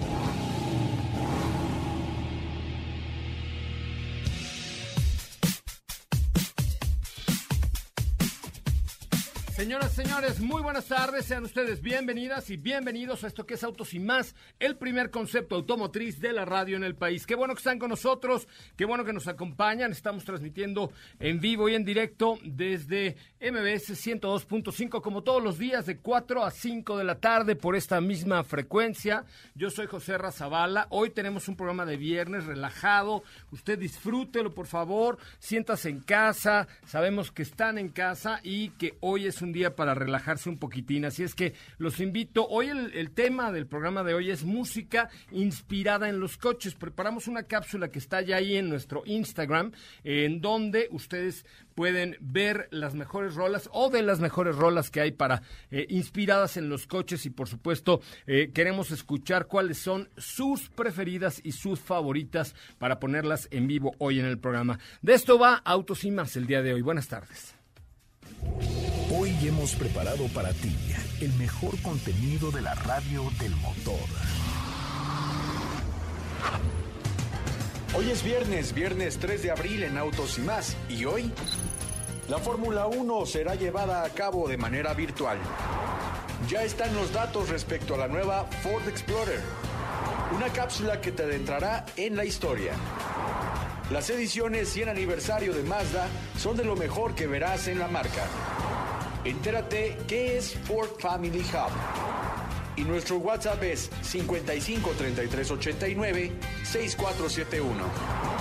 [0.00, 0.43] Oh.
[9.64, 11.24] Señoras, señores, muy buenas tardes.
[11.24, 15.54] Sean ustedes bienvenidas y bienvenidos a esto que es Autos y Más, el primer concepto
[15.54, 17.24] automotriz de la radio en el país.
[17.24, 19.90] Qué bueno que están con nosotros, qué bueno que nos acompañan.
[19.90, 25.96] Estamos transmitiendo en vivo y en directo desde MBS 102.5, como todos los días, de
[25.96, 29.24] 4 a 5 de la tarde por esta misma frecuencia.
[29.54, 30.88] Yo soy José Razabala.
[30.90, 33.22] Hoy tenemos un programa de viernes relajado.
[33.50, 35.16] Usted disfrútelo, por favor.
[35.38, 36.68] Siéntase en casa.
[36.84, 41.06] Sabemos que están en casa y que hoy es un día para relajarse un poquitín.
[41.06, 42.46] Así es que los invito.
[42.46, 46.74] Hoy el, tema del programa de hoy es música inspirada en los coches.
[46.74, 49.72] Preparamos una cápsula que está ya ahí en nuestro Instagram,
[50.02, 55.12] en donde ustedes pueden ver las mejores rolas o de las mejores rolas que hay
[55.12, 60.68] para eh, inspiradas en los coches y por supuesto eh, queremos escuchar cuáles son sus
[60.70, 64.78] preferidas y sus favoritas para ponerlas en vivo hoy en el programa.
[65.02, 66.82] De esto va Autos y más el día de hoy.
[66.82, 67.63] Buenas tardes.
[69.16, 70.74] Hoy hemos preparado para ti
[71.20, 74.08] el mejor contenido de la radio del motor.
[77.96, 80.76] Hoy es viernes, viernes 3 de abril en Autos y más.
[80.88, 81.30] ¿Y hoy?
[82.28, 85.38] La Fórmula 1 será llevada a cabo de manera virtual.
[86.48, 89.40] Ya están los datos respecto a la nueva Ford Explorer.
[90.34, 92.72] Una cápsula que te adentrará en la historia.
[93.90, 96.08] Las ediciones 100 aniversario de Mazda
[96.38, 98.26] son de lo mejor que verás en la marca.
[99.24, 101.70] Entérate qué es Ford Family Hub.
[102.76, 106.32] Y nuestro WhatsApp es 55 33 89
[106.64, 108.33] 6471.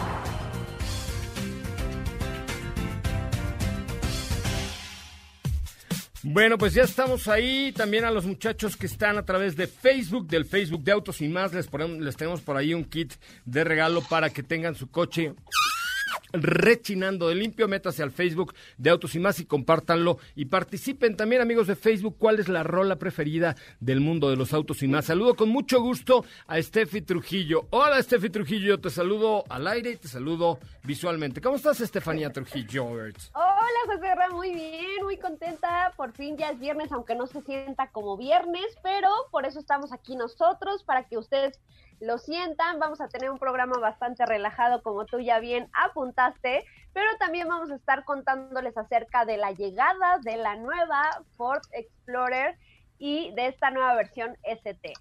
[6.34, 7.72] Bueno, pues ya estamos ahí.
[7.74, 11.28] También a los muchachos que están a través de Facebook, del Facebook de Autos y
[11.28, 13.14] más, les, ponemos, les tenemos por ahí un kit
[13.46, 15.36] de regalo para que tengan su coche
[16.34, 17.68] rechinando de limpio.
[17.68, 20.18] Métase al Facebook de Autos y Más y compártanlo.
[20.36, 24.54] Y participen también, amigos de Facebook, cuál es la rola preferida del mundo de los
[24.54, 25.06] autos y más.
[25.06, 27.68] Saludo con mucho gusto a Steffi Trujillo.
[27.70, 28.80] Hola, Steffi Trujillo.
[28.80, 31.42] Te saludo al aire y te saludo visualmente.
[31.42, 32.86] ¿Cómo estás, Estefanía Trujillo?
[32.86, 33.14] Hola,
[33.86, 35.94] José Ra, muy bien, muy contenta.
[35.96, 39.92] Por fin ya es viernes, aunque no se sienta como viernes, pero por eso estamos
[39.92, 41.60] aquí nosotros, para que ustedes
[42.00, 42.80] lo sientan.
[42.80, 47.72] Vamos a tener un programa bastante relajado, como tú ya bien apuntaste, pero también vamos
[47.72, 52.58] a estar contándoles acerca de la llegada de la nueva Ford Explorer
[53.00, 54.94] y de esta nueva versión ST.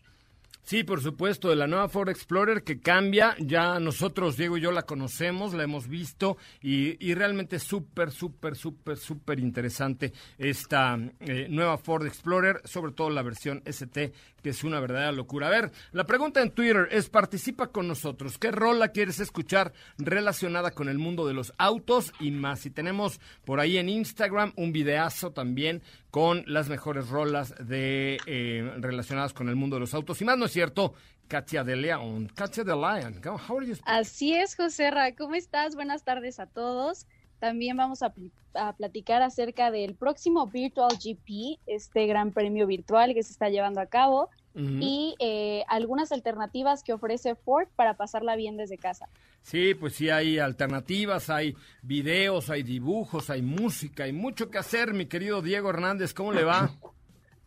[0.65, 3.35] Sí, por supuesto, de la nueva Ford Explorer que cambia.
[3.41, 8.55] Ya nosotros, Diego y yo, la conocemos, la hemos visto y, y realmente súper, súper,
[8.55, 14.63] súper, súper interesante esta eh, nueva Ford Explorer, sobre todo la versión ST, que es
[14.63, 15.49] una verdadera locura.
[15.49, 18.39] A ver, la pregunta en Twitter es, participa con nosotros.
[18.39, 22.67] ¿Qué rola quieres escuchar relacionada con el mundo de los autos y más?
[22.67, 25.83] Y tenemos por ahí en Instagram un videazo también
[26.13, 30.37] con las mejores rolas de eh, relacionadas con el mundo de los autos y más,
[30.37, 30.95] ¿no es cierto?
[31.29, 32.31] Katia de León.
[32.35, 33.75] Katia de León, how are you?
[33.87, 35.75] Así es, José Ra, ¿cómo estás?
[35.75, 37.07] Buenas tardes a todos.
[37.39, 38.13] También vamos a,
[38.55, 43.81] a, platicar acerca del próximo Virtual GP, este gran premio virtual que se está llevando
[43.81, 44.29] a cabo.
[44.55, 49.09] y eh, algunas alternativas que ofrece Ford para pasarla bien desde casa.
[49.41, 54.93] Sí, pues sí hay alternativas, hay videos, hay dibujos, hay música, hay mucho que hacer,
[54.93, 56.71] mi querido Diego Hernández, ¿cómo le va?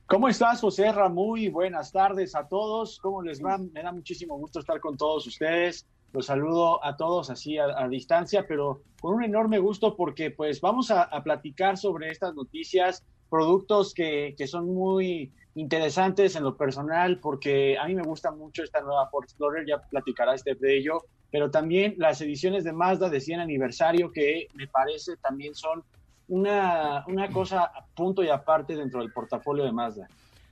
[0.08, 0.94] ¿Cómo estás, José?
[1.10, 3.00] Muy buenas tardes a todos.
[3.00, 3.58] ¿Cómo les va?
[3.58, 5.88] Me da muchísimo gusto estar con todos ustedes.
[6.14, 10.92] Los saludo a todos así a, distancia, pero con un enorme gusto porque pues vamos
[10.92, 17.20] a, a platicar sobre estas noticias, productos que, que son muy interesantes en lo personal
[17.20, 21.02] porque a mí me gusta mucho esta nueva Ford Explorer, ya platicará este de ello,
[21.32, 25.84] pero también las ediciones de Mazda de 100 aniversario que me parece también son
[26.28, 30.08] una, una cosa a punto y aparte dentro del portafolio de Mazda.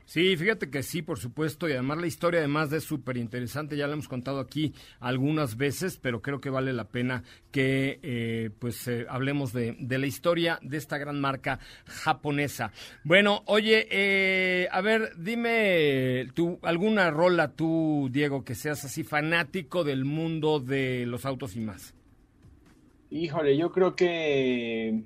[0.05, 3.87] Sí, fíjate que sí, por supuesto, y además la historia además es súper interesante, ya
[3.87, 8.87] la hemos contado aquí algunas veces, pero creo que vale la pena que eh, pues
[8.89, 12.71] eh, hablemos de, de, la historia de esta gran marca japonesa.
[13.05, 19.85] Bueno, oye, eh, a ver, dime tú, alguna rola tú, Diego, que seas así fanático
[19.85, 21.95] del mundo de los autos y más.
[23.09, 25.03] Híjole, yo creo que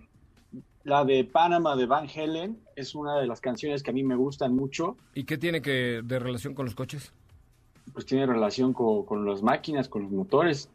[0.87, 4.15] la de Panama de Van Helen es una de las canciones que a mí me
[4.15, 4.95] gustan mucho.
[5.13, 7.11] ¿Y qué tiene que de relación con los coches?
[7.91, 10.69] Pues tiene relación con, las máquinas, con los motores.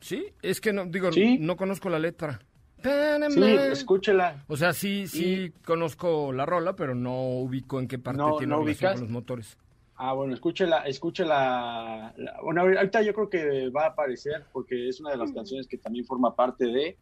[0.00, 1.10] Sí, es que no, digo,
[1.40, 2.40] no conozco la letra.
[2.82, 4.44] Sí, escúchela.
[4.48, 8.92] O sea, sí, sí conozco la rola, pero no ubico en qué parte tiene relación
[8.92, 9.58] con los motores.
[9.96, 12.14] Ah, bueno, escúchela, escúchela.
[12.42, 15.34] bueno, ahorita yo creo que va a aparecer porque es una de las mm.
[15.34, 16.96] canciones que también forma parte de.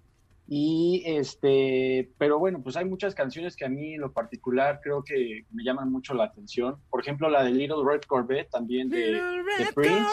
[0.54, 5.02] Y este, pero bueno, pues hay muchas canciones que a mí en lo particular creo
[5.02, 6.76] que me llaman mucho la atención.
[6.90, 9.19] Por ejemplo, la de Little Red Corvette también de,
[9.75, 10.10] Prince.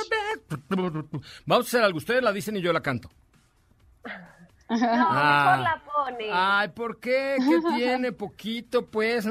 [1.46, 3.10] Vamos a hacer algo, ustedes la dicen y yo la canto.
[4.70, 5.58] No, ah.
[5.58, 6.30] mejor la pone.
[6.32, 7.38] Ay, ¿por qué?
[7.40, 8.12] ¿Qué tiene?
[8.12, 9.28] Poquito, pues.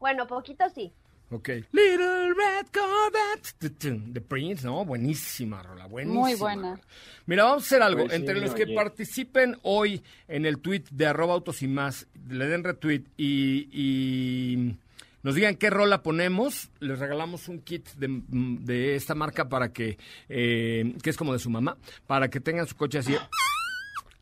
[0.00, 0.92] Bueno, poquito sí.
[1.30, 1.48] Ok.
[1.72, 4.12] Little Red Corvette.
[4.12, 4.84] The Prince, ¿no?
[4.84, 5.86] Buenísima, Rola.
[5.86, 6.20] Buenísima.
[6.20, 6.80] Muy buena.
[7.26, 8.04] Mira, vamos a hacer algo.
[8.04, 12.46] Pues Entre los que participen hoy en el tweet de arroba autos y más, le
[12.46, 14.76] den retweet y,
[15.24, 20.94] nos digan qué rola ponemos, les regalamos un kit de, esta marca para que, eh,
[21.02, 21.76] que es como de su mamá,
[22.06, 23.16] para que tengan su coche así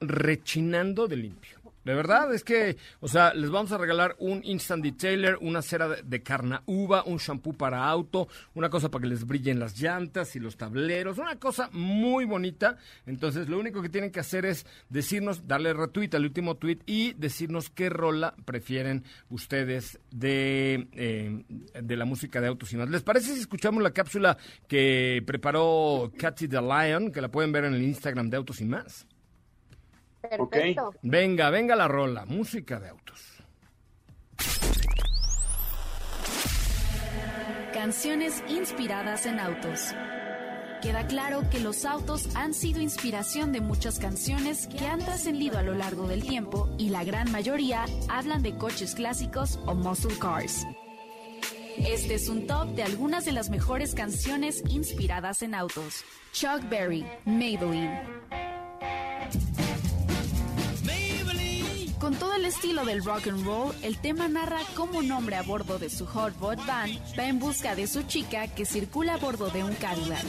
[0.09, 1.65] rechinando de limpio.
[1.85, 5.89] De verdad, es que, o sea, les vamos a regalar un Instant Detailer, una cera
[5.89, 10.35] de, carna uva, un shampoo para auto, una cosa para que les brillen las llantas
[10.35, 12.79] y los tableros, una cosa muy bonita.
[13.05, 17.13] Entonces, lo único que tienen que hacer es decirnos, darle retweet al último tweet y
[17.15, 21.45] decirnos qué rola prefieren ustedes de, eh,
[21.83, 22.89] de la música de autos y más.
[22.89, 27.67] ¿Les parece si escuchamos la cápsula que preparó Katy the Lion, que la pueden ver
[27.67, 29.07] en el Instagram de Autos y más?
[30.29, 30.95] Perfecto.
[31.03, 33.21] Venga, venga la rola, música de autos.
[37.73, 39.95] Canciones inspiradas en autos.
[40.81, 45.63] Queda claro que los autos han sido inspiración de muchas canciones que han trascendido a
[45.63, 50.67] lo largo del tiempo y la gran mayoría hablan de coches clásicos o muscle cars.
[51.79, 56.05] Este es un top de algunas de las mejores canciones inspiradas en autos.
[56.33, 58.01] Chuck Berry, Maybelline.
[62.05, 65.43] Con todo el estilo del rock and roll, el tema narra cómo un hombre a
[65.43, 69.17] bordo de su Hot Rod Van va en busca de su chica que circula a
[69.17, 70.23] bordo de un Cadillac.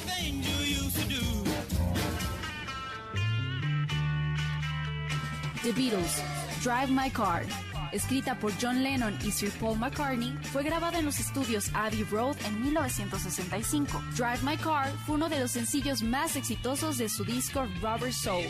[5.64, 6.24] The Beatles,
[6.64, 7.46] Drive My Car,
[7.92, 12.38] escrita por John Lennon y Sir Paul McCartney, fue grabada en los estudios Abbey Road
[12.46, 14.02] en 1965.
[14.16, 18.46] Drive My Car fue uno de los sencillos más exitosos de su disco Rubber Soul.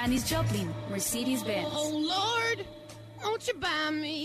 [0.00, 1.68] Janis Joplin, Mercedes-Benz.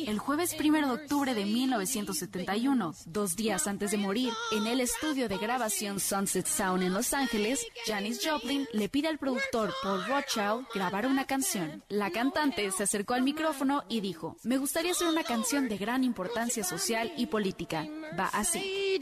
[0.08, 5.28] El jueves 1 de octubre de 1971, dos días antes de morir, en el estudio
[5.28, 10.68] de grabación Sunset Sound en Los Ángeles, Janis Joplin le pide al productor Paul Rothschild
[10.76, 11.84] grabar una canción.
[11.90, 16.04] La cantante se acercó al micrófono y dijo, me gustaría hacer una canción de gran
[16.04, 17.88] importancia social y política.
[18.18, 19.00] Va así.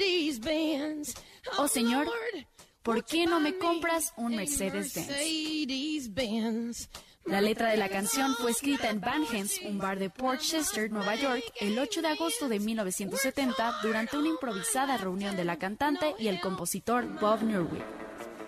[1.58, 2.08] Oh señor,
[2.84, 6.90] ¿por qué no me compras un Mercedes-Benz?
[7.26, 10.92] La letra de la canción fue escrita en Van Hens, un bar de Port Chester,
[10.92, 16.16] Nueva York, el 8 de agosto de 1970 durante una improvisada reunión de la cantante
[16.18, 17.84] y el compositor Bob Newwick.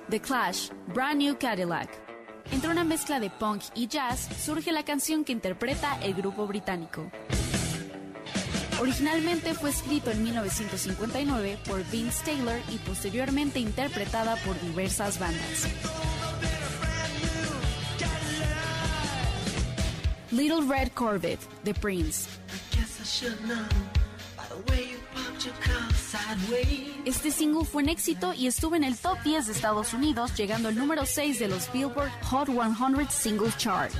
[0.09, 1.89] The Clash, Brand New Cadillac.
[2.51, 7.11] Entre una mezcla de punk y jazz surge la canción que interpreta el grupo británico.
[8.83, 15.69] Originalmente fue escrito en 1959 por Vince Taylor y posteriormente interpretada por diversas bandas.
[20.31, 22.27] Little Red Corvette, The Prince.
[27.05, 30.67] Este single fue un éxito y estuvo en el top 10 de Estados Unidos, llegando
[30.67, 33.93] al número 6 de los Billboard Hot 100 Singles Chart.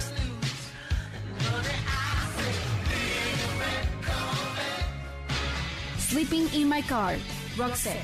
[6.13, 7.15] Sleeping in My Car,
[7.58, 7.98] Roxette.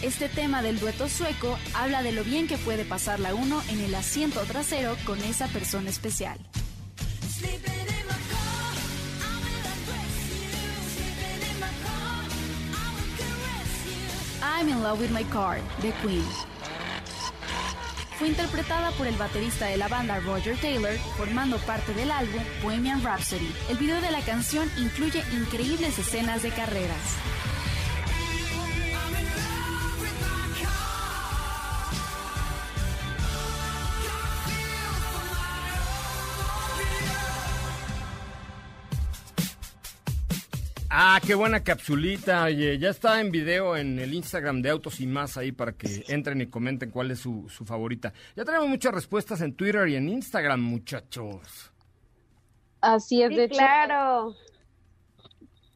[0.00, 3.80] Este tema del dueto sueco habla de lo bien que puede pasar la uno en
[3.80, 6.38] el asiento trasero con esa persona especial.
[14.40, 16.53] I'm in Love with My Car, The Queen.
[18.18, 23.02] Fue interpretada por el baterista de la banda Roger Taylor, formando parte del álbum Bohemian
[23.02, 23.52] Rhapsody.
[23.68, 27.16] El video de la canción incluye increíbles escenas de carreras.
[40.96, 42.44] Ah, qué buena capsulita.
[42.44, 46.04] Oye, ya está en video en el Instagram de Autos y Más ahí para que
[46.06, 48.12] entren y comenten cuál es su, su favorita.
[48.36, 51.72] Ya tenemos muchas respuestas en Twitter y en Instagram, muchachos.
[52.80, 54.36] Así es, Sí, de hecho, claro.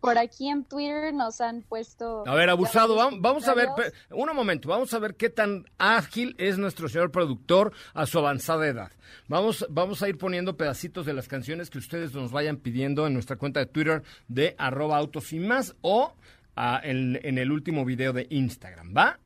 [0.01, 2.25] Por aquí en Twitter nos han puesto...
[2.27, 3.69] A ver, abusado, vamos, vamos a ver,
[4.11, 8.67] un momento, vamos a ver qué tan ágil es nuestro señor productor a su avanzada
[8.67, 8.93] edad.
[9.27, 13.15] Vamos, vamos a ir poniendo pedacitos de las canciones que ustedes nos vayan pidiendo en
[13.15, 16.15] nuestra cuenta de Twitter de arroba autos y más o
[16.55, 19.19] ah, en, en el último video de Instagram, ¿va?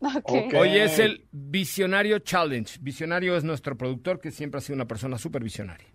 [0.00, 0.30] Ok.
[0.30, 0.54] Ok.
[0.58, 2.78] Hoy es el Visionario Challenge.
[2.80, 5.86] Visionario es nuestro productor que siempre ha sido una persona súper visionaria.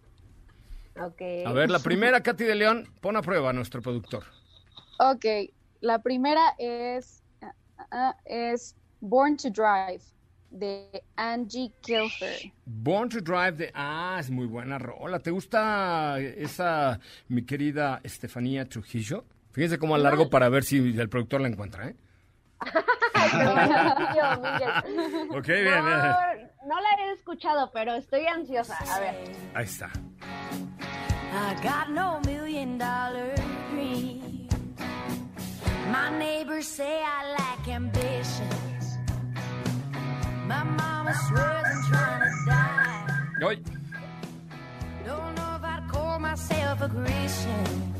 [0.97, 1.21] Ok.
[1.45, 4.23] A ver, la primera, Katy de León, pon a prueba a nuestro productor.
[4.99, 5.25] Ok,
[5.81, 7.53] la primera es, ah,
[7.91, 10.03] ah, es Born to Drive
[10.49, 12.53] de Angie Kilfer.
[12.65, 13.71] Born to Drive de...
[13.73, 15.19] Ah, es muy buena rola.
[15.19, 19.25] ¿Te gusta esa, mi querida Estefanía Trujillo?
[19.51, 21.95] Fíjense cómo alargo para ver si el productor la encuentra, ¿eh?
[25.31, 25.83] Ok, bien, bien.
[25.83, 26.15] No,
[26.65, 28.77] no la he escuchado, pero estoy ansiosa.
[28.77, 29.15] A ver.
[29.53, 29.89] Ahí está.
[31.34, 33.36] I got no million dollar
[33.72, 34.48] dream.
[35.91, 38.98] My neighbors say I lack ambitions.
[40.48, 43.05] My mama swears I'm trying to die.
[43.41, 43.57] Hoy.
[45.05, 47.93] Don't know if I'd call myself a Christian.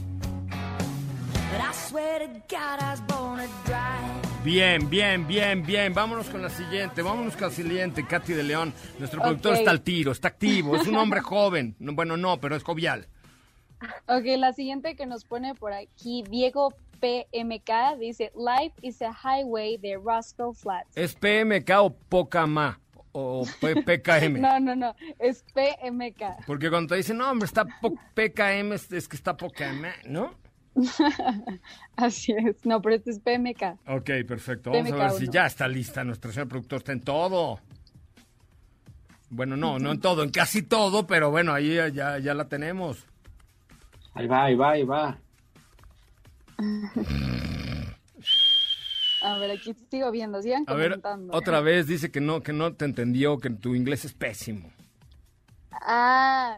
[1.51, 4.25] But I swear to God I was born to drive.
[4.45, 5.91] Bien, bien, bien, bien.
[5.91, 7.01] Vámonos con la siguiente.
[7.01, 8.75] Vámonos con la siguiente, Katy de León.
[8.99, 10.75] Nuestro productor está al tiro, está activo.
[10.75, 11.75] Es un hombre joven.
[11.79, 13.07] No, Bueno, no, pero es jovial.
[14.07, 19.77] Ok, la siguiente que nos pone por aquí, Diego PMK, dice, Life is a Highway
[19.77, 20.95] de Roscoe Flats.
[20.95, 22.79] ¿Es PMK o Pocama?
[23.13, 24.39] O PKM.
[24.39, 26.45] No, no, no, es PMK.
[26.45, 30.44] Porque cuando te dicen, no, hombre, está PKM, es, es que está PKM, ¿no?
[31.96, 33.79] Así es, no, pero este es PMK.
[33.88, 34.72] Ok, perfecto.
[34.72, 35.17] Vamos a ver PMK1.
[35.17, 36.03] si ya está lista.
[36.03, 37.60] Nuestro señor productor está en todo.
[39.29, 43.05] Bueno, no, no en todo, en casi todo, pero bueno, ahí ya- ya, la tenemos.
[44.13, 45.17] Ahí va, ahí va, ahí va.
[49.22, 51.01] A ver, aquí sigo viendo, sigan A ver,
[51.32, 54.72] otra vez dice que no, que no te entendió, que tu inglés es pésimo.
[55.82, 56.58] Ah,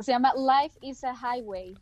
[0.00, 1.74] se llama Life is a Highway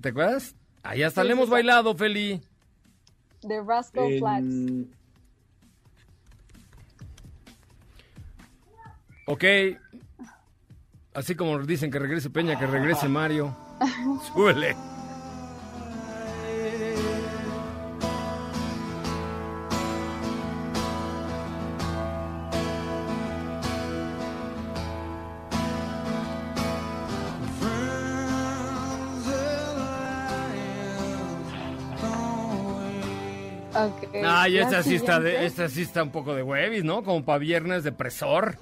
[0.00, 0.54] ¿Te acuerdas?
[0.82, 1.50] Ahí hasta Sí, le hemos sí.
[1.52, 2.40] bailado, Feli.
[3.42, 4.44] de Roscoe Flats.
[4.44, 4.94] En-
[9.26, 9.44] Ok.
[11.14, 13.56] Así como dicen que regrese Peña, que regrese Mario.
[14.34, 14.76] Súbele.
[34.42, 37.02] Ay, esta sí está, de, esta sí está un poco de huevis, ¿no?
[37.02, 38.56] Como para viernes depresor.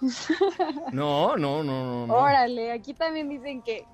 [0.92, 2.06] No, no, no, no.
[2.06, 2.14] no.
[2.14, 3.84] Órale, aquí también dicen que,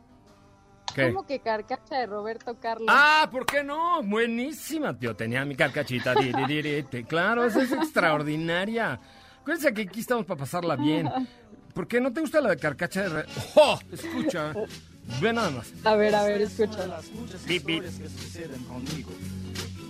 [0.95, 1.09] ¿Qué?
[1.09, 2.89] ¿cómo que carcacha de Roberto Carlos?
[2.91, 4.03] Ah, ¿por qué no?
[4.03, 5.15] Buenísima, tío.
[5.15, 6.15] Tenía mi carcachita.
[6.15, 7.05] di, di, di, di, di.
[7.05, 8.99] Claro, esa es extraordinaria.
[9.43, 11.09] Acuérdense que aquí estamos para pasarla bien.
[11.75, 13.09] ¿Por qué no te gusta la de carcacha de...
[13.11, 13.79] re- ¡Oh!
[13.93, 14.55] Escucha.
[15.21, 15.73] Ve nada más.
[15.85, 17.01] A ver, a ver, escucha.
[17.47, 17.83] Bip, bip.
[17.83, 19.11] que suceden conmigo.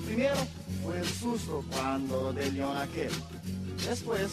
[0.08, 0.36] Primero
[0.82, 3.10] fue el susto cuando de león aquel.
[3.86, 4.30] Después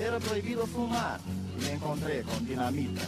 [0.00, 1.20] era prohibido fumar
[1.56, 3.02] y me encontré con dinamita.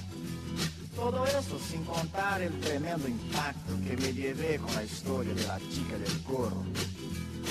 [0.95, 5.59] Todo eso sin contar el tremendo impacto que me llevé con la historia de la
[5.59, 6.65] chica del corro.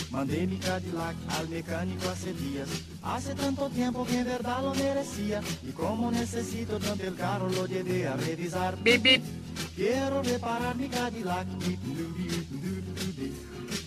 [0.09, 2.69] Mandé mi Cadillac al mecánico hace días.
[3.03, 5.41] Hace tanto tiempo que en verdad lo merecía.
[5.67, 8.81] Y como necesito tanto el carro, lo llevé a revisar.
[8.81, 9.23] Bip, bip.
[9.75, 11.45] Quiero reparar mi Cadillac.
[11.67, 11.79] Bip,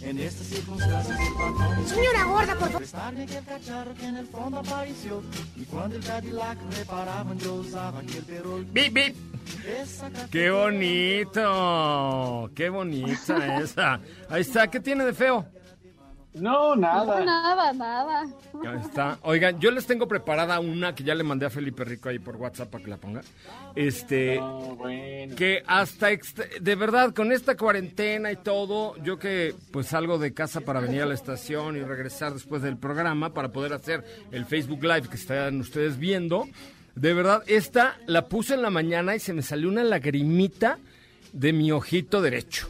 [0.08, 2.76] En estas circunstancias el patrón me Señora gorda, por favor.
[2.78, 5.22] prestarme aquel cacharro que en el fondo apareció.
[5.54, 8.64] Y cuando el Cadillac reparaban, yo usaba aquel perol.
[8.72, 9.14] Bip, bip.
[10.30, 12.50] ¡Qué bonito!
[12.54, 14.00] ¡Qué bonita esa!
[14.30, 15.44] Ahí está, ¿qué tiene de feo?
[16.34, 17.20] No, nada.
[17.20, 18.22] No, nada, nada.
[18.22, 19.18] Ahí está.
[19.22, 22.36] Oigan, yo les tengo preparada una que ya le mandé a Felipe Rico ahí por
[22.36, 23.22] WhatsApp para que la ponga.
[23.74, 25.34] Este, No, bueno.
[25.34, 26.08] que hasta
[26.60, 31.02] de verdad con esta cuarentena y todo, yo que pues salgo de casa para venir
[31.02, 35.16] a la estación y regresar después del programa para poder hacer el Facebook Live que
[35.16, 36.46] están ustedes viendo.
[36.94, 40.78] De verdad, esta la puse en la mañana y se me salió una lagrimita
[41.32, 42.68] de mi ojito derecho.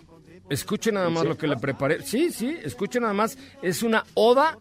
[0.51, 2.03] Escuchen nada más lo que le preparé.
[2.03, 3.37] Sí, sí, escuchen nada más.
[3.63, 4.59] Es una oda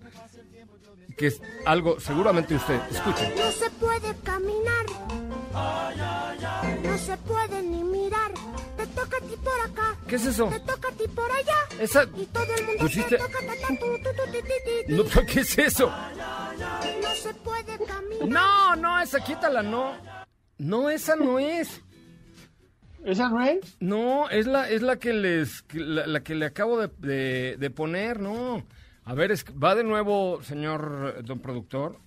[1.17, 2.79] que es algo seguramente usted.
[2.91, 3.33] Escuchen.
[3.35, 4.85] No se puede caminar.
[6.83, 8.31] No se puede ni mirar.
[8.77, 9.97] Te toca a ti por acá.
[10.07, 10.47] ¿Qué es eso?
[10.47, 11.55] Te toca a ti por allá.
[11.79, 14.53] Esa Y todo el mundo pusiste te toca ta, ta, tu, tu, tu, ti, ti,
[14.65, 14.93] ti, ti.
[14.93, 15.91] no, ¿qué es eso?
[17.01, 18.27] No se puede caminar.
[18.27, 19.95] No, no, esa quítala, no.
[20.59, 21.81] No, esa no es.
[23.07, 23.77] ¿Esa no es?
[23.79, 27.69] No, es la, es la que les, la, la que le acabo de, de- de
[27.69, 28.65] poner, no.
[29.05, 31.97] A ver, es, va de nuevo, señor eh, don productor.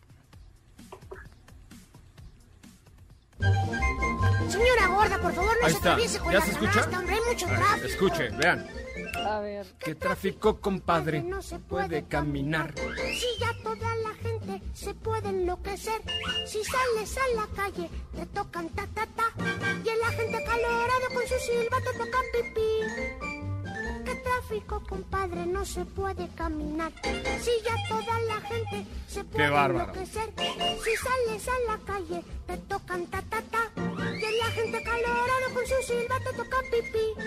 [4.48, 5.90] Señora gorda, por favor, no Ahí se está.
[5.92, 6.70] atraviese con ¿Ya la se escucha?
[6.72, 7.14] canasta, hombre.
[7.14, 7.86] Hay mucho tráfico.
[7.86, 8.66] escuche, vean.
[9.26, 9.66] A ver.
[9.78, 11.22] Qué tráfico, compadre.
[11.22, 12.74] No se Puede caminar.
[12.76, 16.00] Si ya toda la gente se puede enloquecer.
[16.46, 19.24] Si sales a la calle, te tocan ta ta ta.
[19.84, 23.30] Y el agente calorado con su silbato toca pipí.
[24.04, 25.46] ¿Qué tráfico, compadre?
[25.46, 26.92] No se puede caminar.
[27.40, 30.32] Si ya toda la gente se puede enloquecer.
[30.84, 33.99] Si sales a la calle, te tocan ta ta ta.
[34.20, 37.24] Y el agente calorado con su silbato toca pipí.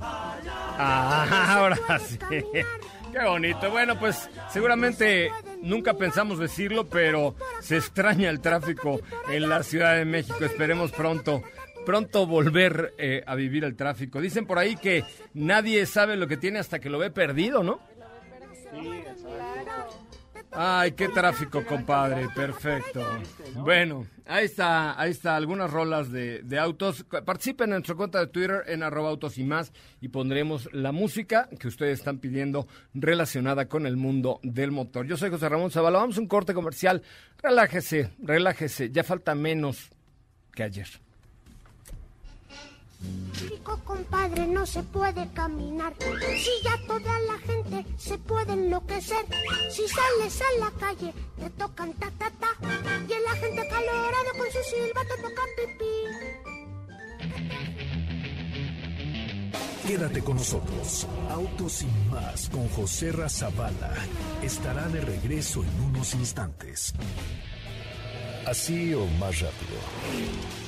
[0.00, 2.18] Ah, ahora sí.
[3.12, 3.70] Qué bonito.
[3.70, 5.30] Bueno, pues seguramente
[5.62, 10.44] nunca pensamos decirlo, pero se extraña el tráfico en la Ciudad de México.
[10.44, 11.42] Esperemos pronto,
[11.84, 14.20] pronto volver eh, a vivir el tráfico.
[14.20, 17.80] Dicen por ahí que nadie sabe lo que tiene hasta que lo ve perdido, ¿no?
[20.50, 22.28] Ay, qué tráfico, compadre.
[22.34, 23.04] Perfecto.
[23.56, 27.04] Bueno, ahí está, ahí está, algunas rolas de, de autos.
[27.24, 31.48] Participen en nuestra cuenta de Twitter en arroba autos y más y pondremos la música
[31.58, 35.06] que ustedes están pidiendo relacionada con el mundo del motor.
[35.06, 35.98] Yo soy José Ramón Zavala.
[35.98, 37.02] Vamos a un corte comercial.
[37.42, 38.90] Relájese, relájese.
[38.90, 39.90] Ya falta menos
[40.54, 40.88] que ayer.
[43.40, 45.94] Rico compadre, no se puede caminar.
[45.98, 49.24] Si ya toda la gente se puede enloquecer.
[49.70, 52.48] Si sales a la calle, te tocan ta ta ta.
[53.08, 56.38] Y el agente calorado con su silbato toca pipí.
[59.86, 61.06] Quédate con nosotros.
[61.30, 63.94] Autos sin más con José Razabala
[64.42, 66.92] estará de regreso en unos instantes.
[68.46, 70.67] Así o más rápido.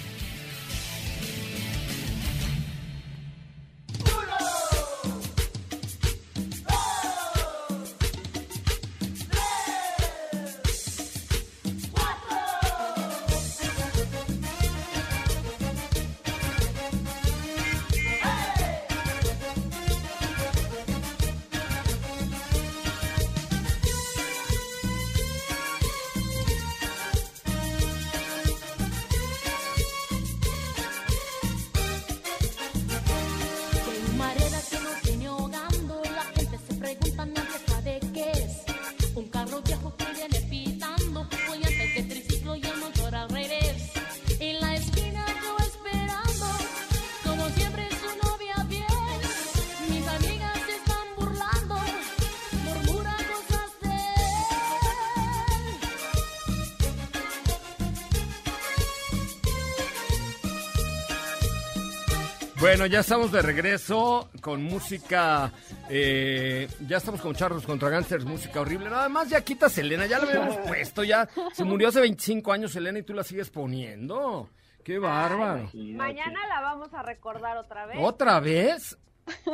[62.61, 65.51] Bueno, ya estamos de regreso con música.
[65.89, 68.87] eh, ya estamos con Charlos contra Gangsters, música horrible.
[68.89, 71.03] Nada más ya quita Selena, ya la habíamos puesto.
[71.03, 74.47] Ya se murió hace 25 años Selena y tú la sigues poniendo.
[74.83, 75.69] Qué bárbaro.
[75.73, 77.97] Mañana la vamos a recordar otra vez.
[77.99, 78.97] ¿Otra vez?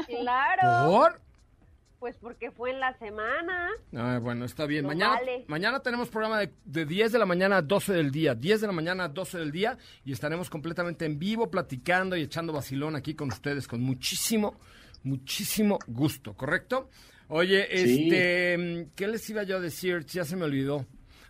[0.08, 0.90] Claro.
[0.92, 1.22] ¿Por?
[2.00, 3.70] Pues porque fue en la semana.
[3.96, 4.84] Ah, bueno, está bien.
[4.84, 5.46] No mañana, vale.
[5.48, 8.36] mañana tenemos programa de, de 10 de la mañana a 12 del día.
[8.36, 12.22] 10 de la mañana a 12 del día y estaremos completamente en vivo platicando y
[12.22, 14.60] echando vacilón aquí con ustedes con muchísimo,
[15.04, 16.90] muchísimo gusto, ¿correcto?
[17.30, 18.04] Oye, Sí.
[18.10, 20.06] este, ¿qué les iba yo a decir?
[20.06, 20.86] Ya se me olvidó.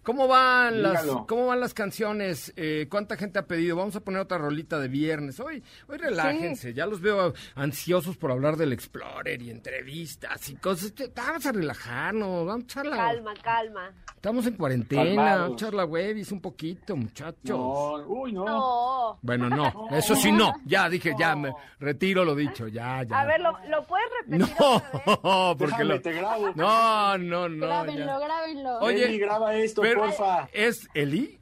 [0.08, 1.28] ¿Cómo van las, Dígalo.
[1.28, 2.54] cómo van las canciones?
[2.56, 3.76] Eh, ¿Cuánta gente ha pedido?
[3.76, 5.38] Vamos a poner otra rolita de viernes.
[5.42, 6.74] Hoy, hoy relájense.
[6.74, 10.94] Ya los veo ansiosos por hablar del Explorer y entrevistas y cosas.
[11.14, 12.96] Vamos a relajarnos, vamos a echarla.
[12.96, 13.92] Calma, calma.
[14.18, 15.40] Estamos en cuarentena, Calmados.
[15.42, 17.38] vamos a echar la webis un poquito, muchachos.
[17.50, 18.46] No, uy, no.
[18.46, 19.20] No.
[19.22, 20.54] Bueno, no, eso sí no.
[20.66, 23.22] Ya dije, ya me retiro lo dicho, ya, ya.
[23.22, 25.04] A ver, ¿lo, lo puedes repetir no, otra vez?
[25.58, 26.02] porque Déjame, lo...
[26.02, 26.52] te grabo.
[26.56, 27.68] No, no, no.
[27.68, 28.20] grábenlo, ya.
[28.20, 28.80] grábenlo.
[28.80, 30.50] Oye, Eli, graba esto, pero- porfa.
[30.52, 31.40] ¿Es Eli?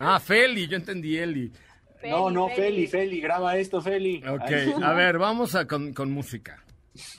[0.00, 1.52] Ah, Feli, yo entendí Eli.
[2.04, 4.20] no, no, Feli, Feli, graba esto, Feli.
[4.26, 4.74] Ok, Ahí.
[4.82, 6.60] a ver, vamos a con, con música.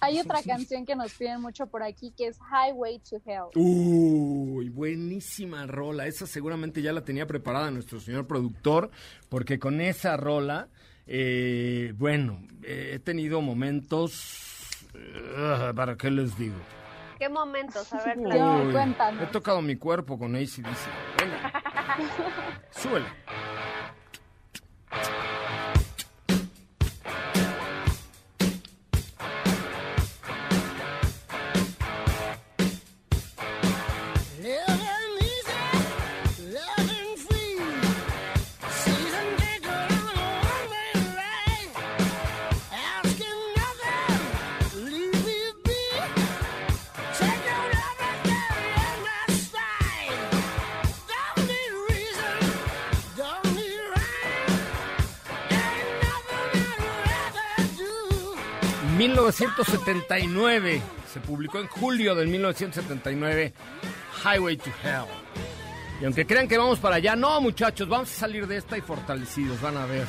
[0.02, 3.46] Hay otra canción que nos piden mucho por aquí que es Highway to Hell.
[3.56, 6.08] Uy, buenísima rola.
[6.08, 8.90] Esa seguramente ya la tenía preparada nuestro señor productor,
[9.30, 10.68] porque con esa rola,
[11.06, 14.72] eh, bueno, eh, he tenido momentos...
[14.94, 16.56] eh, ¿Para qué les digo?
[17.20, 17.92] ¿Qué momentos?
[17.94, 18.72] A ver, Uy.
[18.72, 19.24] cuéntanos.
[19.24, 20.88] He tocado mi cuerpo con ACDC.
[21.20, 21.52] Venga.
[22.72, 23.08] Súbele.
[59.28, 60.82] 1979.
[61.12, 63.54] Se publicó en julio del 1979.
[64.24, 65.06] Highway to Hell.
[66.02, 68.82] Y aunque crean que vamos para allá, no, muchachos, vamos a salir de esta y
[68.82, 70.06] fortalecidos, van a ver.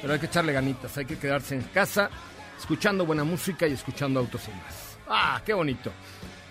[0.00, 2.10] Pero hay que echarle ganitas, hay que quedarse en casa,
[2.58, 4.98] escuchando buena música y escuchando autos y más.
[5.08, 5.92] Ah, qué bonito.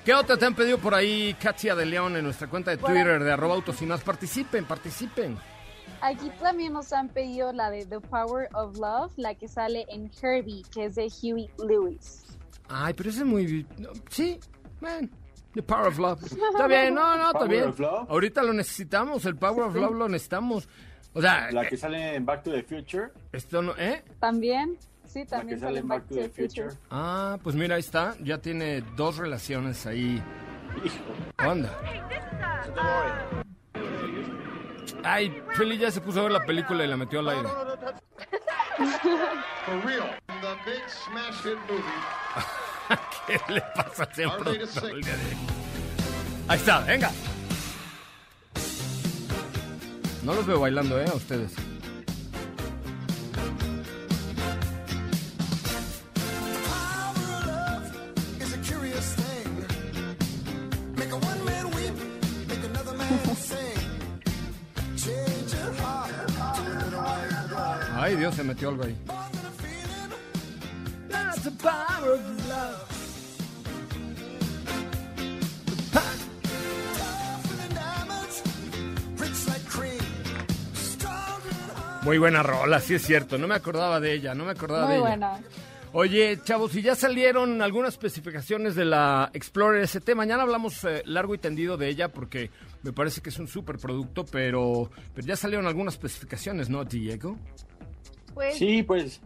[0.06, 3.24] ¿Qué otra te han pedido por ahí, Katia de León, en nuestra cuenta de Twitter
[3.24, 4.02] de arroba autos y más?
[4.02, 5.38] Participen, participen.
[6.02, 10.12] Aquí también nos han pedido la de The Power of Love, la que sale en
[10.22, 12.24] Herbie, que es de Huey Lewis.
[12.70, 13.66] Ay, pero ese es muy...
[14.10, 14.40] sí,
[14.82, 15.10] man.
[15.54, 16.24] The Power of Love.
[16.24, 17.64] Está bien, no, no, está Power bien.
[17.70, 18.10] of Love.
[18.10, 20.68] Ahorita lo necesitamos, el Power of Love lo necesitamos.
[21.14, 23.12] O sea, La que sale en Back to the Future.
[23.32, 23.74] esto no...
[23.78, 24.04] ¿Eh?
[24.20, 26.70] También, sí, La que también sale en Back to the Future.
[26.90, 28.16] Ah, pues mira, ahí está.
[28.24, 30.22] Ya tiene dos relaciones ahí.
[31.38, 31.70] ¿Qué onda?
[35.04, 37.50] Ay, Feli ya se puso a ver la película y la metió al aire.
[38.78, 41.84] For real, the big smash hit movie.
[43.28, 45.06] ¿Qué le pasa a productor el six.
[45.06, 45.38] día de hoy?
[46.48, 47.12] Ahí está, venga.
[50.24, 51.06] No los veo bailando, ¿eh?
[51.10, 51.54] A ustedes.
[68.04, 68.98] Ay, Dios, se metió algo ahí.
[82.02, 83.38] Muy buena rola, sí es cierto.
[83.38, 85.02] No me acordaba de ella, no me acordaba de Muy ella.
[85.08, 85.40] buena.
[85.96, 90.14] Oye, chavos, y ya salieron algunas especificaciones de la Explorer ST.
[90.16, 92.50] Mañana hablamos eh, largo y tendido de ella porque
[92.82, 97.38] me parece que es un super producto, pero, pero ya salieron algunas especificaciones, ¿no, Diego?
[98.34, 99.22] Pues, Sí, pues.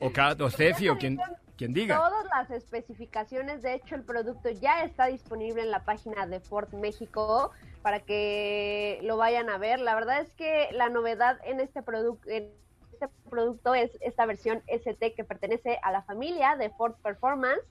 [0.00, 1.18] O, o o quien,
[1.56, 1.96] quien diga.
[1.96, 6.72] Todas las especificaciones, de hecho el producto ya está disponible en la página de Ford
[6.74, 7.50] México
[7.82, 9.80] para que lo vayan a ver.
[9.80, 12.50] La verdad es que la novedad en este producto en
[12.92, 17.62] este producto es esta versión ST que pertenece a la familia de Ford Performance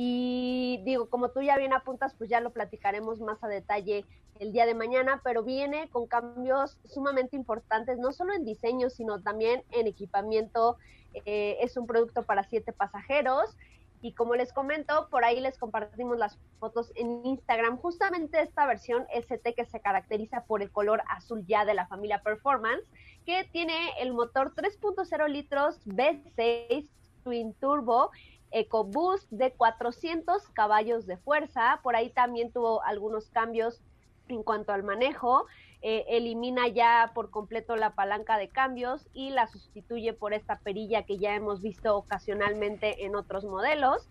[0.00, 4.04] y digo, como tú ya bien apuntas, pues ya lo platicaremos más a detalle
[4.38, 9.20] el día de mañana, pero viene con cambios sumamente importantes, no solo en diseño, sino
[9.20, 10.76] también en equipamiento.
[11.24, 13.56] Eh, es un producto para siete pasajeros
[14.00, 19.04] y como les comento, por ahí les compartimos las fotos en Instagram, justamente esta versión
[19.12, 22.88] ST que se caracteriza por el color azul ya de la familia Performance,
[23.26, 26.86] que tiene el motor 3.0 litros V6
[27.24, 28.12] Twin Turbo
[28.50, 31.80] EcoBoost de 400 caballos de fuerza.
[31.82, 33.80] Por ahí también tuvo algunos cambios
[34.28, 35.46] en cuanto al manejo.
[35.80, 41.04] Eh, elimina ya por completo la palanca de cambios y la sustituye por esta perilla
[41.04, 44.08] que ya hemos visto ocasionalmente en otros modelos.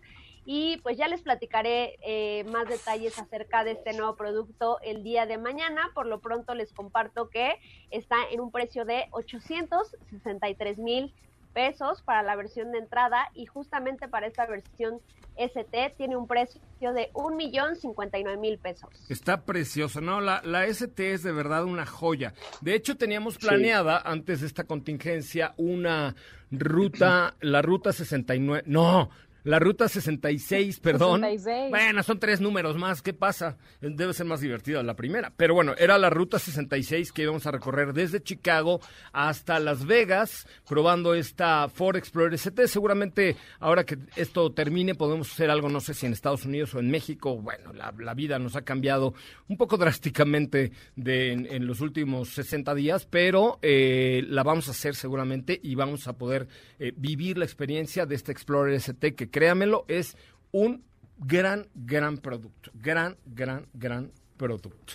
[0.50, 5.26] Y pues ya les platicaré eh, más detalles acerca de este nuevo producto el día
[5.26, 5.90] de mañana.
[5.94, 7.58] Por lo pronto les comparto que
[7.90, 11.12] está en un precio de 863 mil
[11.58, 15.00] pesos para la versión de entrada y justamente para esta versión
[15.36, 18.88] ST tiene un precio de un millón cincuenta y nueve mil pesos.
[19.08, 20.20] Está preciosa, ¿no?
[20.20, 22.32] La, la ST es de verdad una joya.
[22.60, 26.14] De hecho, teníamos planeada antes de esta contingencia una
[26.52, 28.62] ruta, la ruta 69.
[28.66, 29.10] No,
[29.48, 31.22] la ruta 66, perdón.
[31.22, 31.70] 66.
[31.70, 33.00] Bueno, son tres números más.
[33.00, 33.56] ¿Qué pasa?
[33.80, 35.32] Debe ser más divertida la primera.
[35.34, 40.46] Pero bueno, era la ruta 66 que íbamos a recorrer desde Chicago hasta Las Vegas,
[40.68, 42.68] probando esta Ford Explorer ST.
[42.68, 46.80] Seguramente ahora que esto termine podemos hacer algo, no sé si en Estados Unidos o
[46.80, 47.38] en México.
[47.38, 49.14] Bueno, la, la vida nos ha cambiado
[49.48, 54.72] un poco drásticamente de, en, en los últimos 60 días, pero eh, la vamos a
[54.72, 59.37] hacer seguramente y vamos a poder eh, vivir la experiencia de este Explorer ST que
[59.38, 60.16] créamelo, es
[60.52, 60.84] un
[61.18, 62.70] gran, gran producto.
[62.74, 64.94] Gran, gran, gran producto.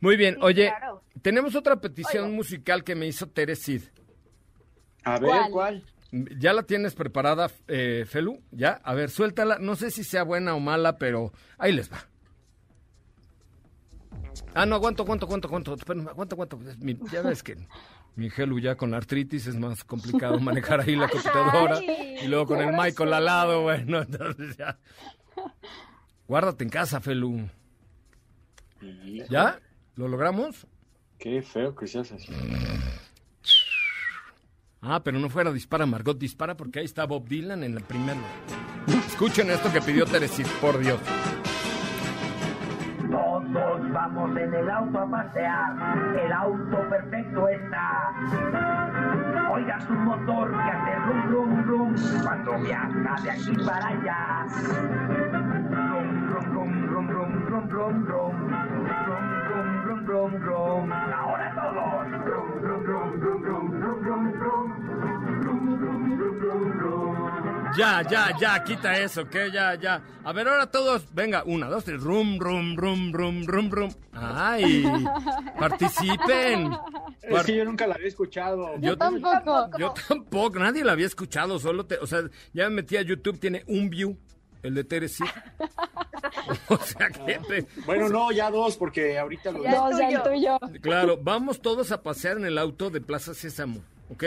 [0.00, 1.02] Muy bien, Sí, oye, claro.
[1.22, 2.36] tenemos otra petición Oigo.
[2.36, 3.82] musical que me hizo Teresid.
[5.04, 5.50] A ver, ¿Cuál?
[5.50, 5.84] ¿cuál?
[6.12, 8.42] ¿Ya la tienes preparada, eh, Felu?
[8.50, 8.80] ¿Ya?
[8.84, 9.58] A ver, suéltala.
[9.58, 12.06] No sé si sea buena o mala, pero ahí les va.
[14.54, 15.72] Ah, no, aguanto, aguanto, aguanto, aguanto.
[16.10, 16.58] Aguanto, aguanto.
[16.78, 17.56] Mi- ya ves que
[18.16, 21.78] mi Gelu ya con la artritis es más complicado manejar ahí la computadora.
[21.78, 23.24] Ay, y luego con el Michael al grosero.
[23.24, 24.78] lado, bueno, entonces ya.
[26.28, 27.48] Guárdate en casa, Felu.
[29.30, 29.58] ¿Ya?
[29.96, 30.66] ¿Lo logramos?
[31.18, 32.32] Qué feo que seas así.
[34.80, 38.20] Ah, pero no fuera dispara, Margot dispara porque ahí está Bob Dylan en la primera.
[39.06, 40.98] Escuchen esto que pidió Teresit, por Dios.
[44.24, 48.12] En el auto a pasear, el auto perfecto está.
[49.50, 54.46] Oiga su motor que hace rum rum rum cuando viaja de aquí para allá.
[55.90, 58.36] Rum rum rum rum rum rum rum rum
[59.48, 60.92] rum rum rum rum.
[60.92, 62.06] Ahora todos.
[62.24, 64.68] Rum rum rum rum rum rum rum rum
[65.42, 67.41] rum rum rum rum rum.
[67.76, 70.02] Ya, ya, ya, quita eso, que ya, ya.
[70.24, 73.90] A ver, ahora todos, venga, una, dos, tres, rum, rum, rum, rum, rum, rum.
[74.12, 74.84] Ay,
[75.58, 76.72] participen.
[77.22, 78.76] Es que yo nunca la había escuchado.
[78.78, 79.70] Yo tampoco.
[79.78, 82.20] Yo tampoco, nadie la había escuchado, solo te, o sea,
[82.52, 84.16] ya me metí a YouTube, tiene un view,
[84.62, 85.26] el de Teresit.
[86.68, 90.22] o sea que, te- Bueno, no, ya dos, porque ahorita lo Ya Dos, ya el
[90.22, 90.58] tuyo.
[90.80, 94.24] claro, vamos todos a pasear en el auto de Plaza Sésamo, ¿ok?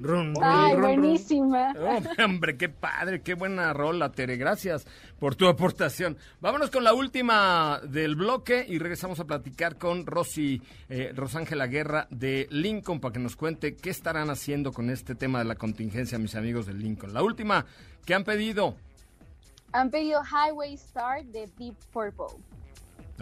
[0.00, 1.72] Rum, rum, Ay, rum, buenísima.
[1.78, 4.36] Oh, hombre, qué padre, qué buena rola, Tere.
[4.36, 4.86] Gracias
[5.20, 6.16] por tu aportación.
[6.40, 12.08] Vámonos con la última del bloque y regresamos a platicar con Rosy, eh, Rosángela Guerra
[12.10, 16.18] de Lincoln para que nos cuente qué estarán haciendo con este tema de la contingencia,
[16.18, 17.14] mis amigos de Lincoln.
[17.14, 17.64] La última
[18.04, 18.74] que han pedido.
[19.72, 22.42] Han pedido Highway Star de Deep Purple.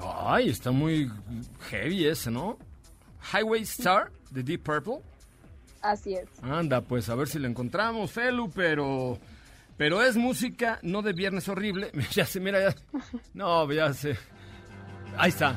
[0.03, 1.11] Ay, está muy
[1.71, 2.57] heavy ese, ¿no?
[3.33, 5.12] Highway Star de Deep Purple.
[5.83, 6.29] Así es.
[6.43, 9.19] Anda, pues a ver si lo encontramos, Felu, pero
[9.77, 11.91] pero es música no de viernes horrible.
[12.13, 12.75] Ya se mira ya.
[13.35, 14.17] No, ya se.
[15.17, 15.55] Ahí está.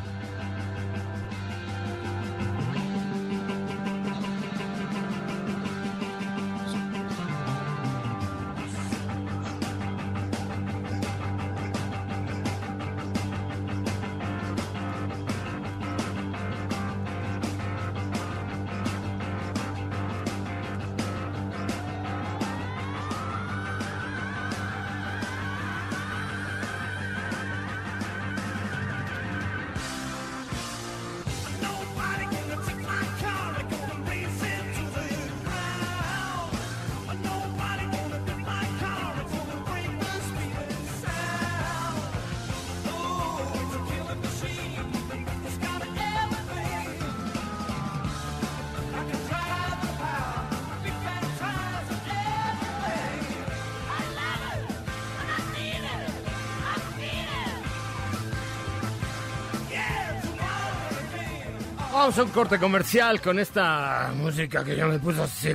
[61.95, 65.53] Vamos a un corte comercial con esta música que ya me puso así.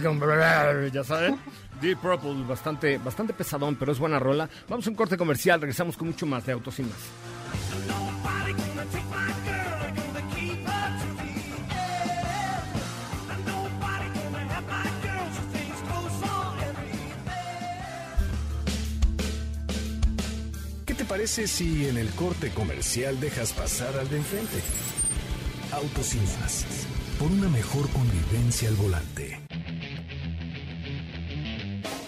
[0.90, 1.38] Ya saben.
[1.83, 4.48] Deep Purple, bastante, bastante pesadón, pero es buena rola.
[4.66, 6.92] Vamos a un corte comercial, regresamos con mucho más de Autos y Más.
[20.87, 24.62] ¿Qué te parece si en el corte comercial dejas pasar al de enfrente?
[25.72, 26.66] Autos y más.
[27.18, 29.40] Por una mejor convivencia al volante.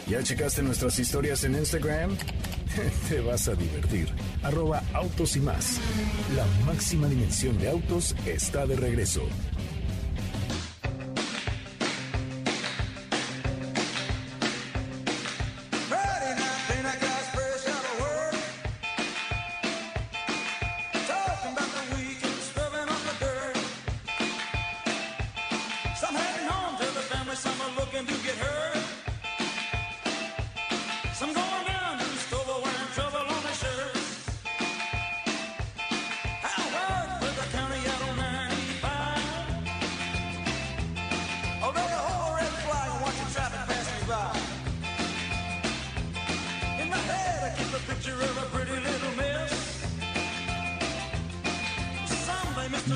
[0.09, 2.17] ¿Ya checaste nuestras historias en Instagram?
[3.09, 4.09] Te vas a divertir.
[4.43, 5.79] Arroba autos y más.
[6.35, 9.23] La máxima dimensión de autos está de regreso.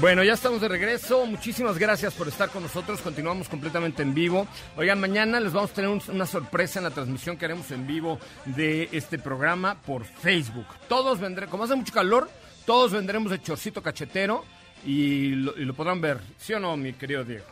[0.01, 1.25] Bueno, ya estamos de regreso.
[1.27, 3.01] Muchísimas gracias por estar con nosotros.
[3.01, 4.47] Continuamos completamente en vivo.
[4.77, 7.87] Oigan, mañana les vamos a tener un- una sorpresa en la transmisión que haremos en
[7.87, 10.67] vivo de este programa por Facebook.
[10.89, 12.29] Todos vendremos, como hace mucho calor,
[12.67, 14.45] todos vendremos de chorcito cachetero
[14.85, 16.21] y lo, y lo podrán ver.
[16.39, 17.47] ¿Sí o no, mi querido Diego?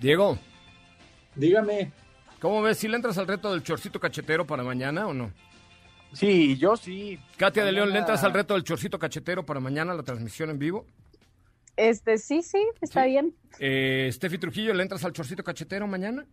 [0.00, 0.38] Diego.
[1.36, 1.90] Dígame.
[2.40, 2.78] ¿Cómo ves?
[2.78, 5.32] ¿Si le entras al reto del chorcito cachetero para mañana o no?
[6.14, 7.18] Sí, yo sí.
[7.36, 10.58] Katia de León, ¿le entras al reto del chorcito cachetero para mañana, la transmisión en
[10.58, 10.86] vivo?
[11.76, 13.34] Este, sí, sí, está bien.
[13.58, 16.24] Eh, Steffi Trujillo, ¿le entras al chorcito cachetero mañana?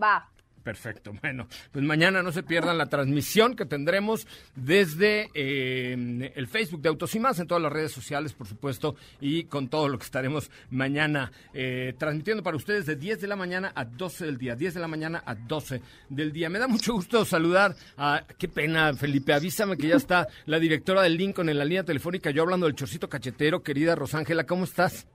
[0.00, 0.30] Va.
[0.66, 1.12] Perfecto.
[1.26, 6.88] Bueno, pues mañana no se pierdan la transmisión que tendremos desde eh, el Facebook de
[6.88, 10.04] Autos y Más, en todas las redes sociales, por supuesto, y con todo lo que
[10.04, 14.54] estaremos mañana eh, transmitiendo para ustedes de 10 de la mañana a 12 del día.
[14.54, 16.48] 10 de la mañana a 12 del día.
[16.48, 18.24] Me da mucho gusto saludar a...
[18.38, 22.30] Qué pena, Felipe, avísame que ya está la directora del Lincoln en la línea telefónica,
[22.30, 23.62] yo hablando del chorcito cachetero.
[23.62, 25.06] Querida Rosángela, ¿cómo estás?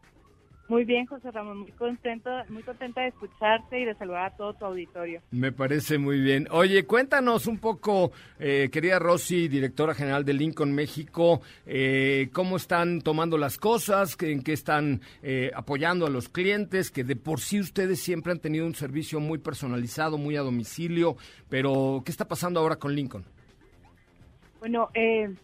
[0.71, 4.53] Muy bien, José Ramón, muy contenta, muy contenta de escucharte y de saludar a todo
[4.53, 5.19] tu auditorio.
[5.29, 6.47] Me parece muy bien.
[6.49, 13.01] Oye, cuéntanos un poco, eh, querida Rosy, directora general de Lincoln México, eh, cómo están
[13.01, 17.59] tomando las cosas, en qué están eh, apoyando a los clientes, que de por sí
[17.59, 21.17] ustedes siempre han tenido un servicio muy personalizado, muy a domicilio,
[21.49, 23.25] pero ¿qué está pasando ahora con Lincoln?
[24.61, 25.35] Bueno, eh,